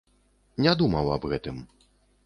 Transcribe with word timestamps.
Не 0.65 0.73
думаў 0.81 1.13
аб 1.19 1.31
гэтым. 1.35 1.65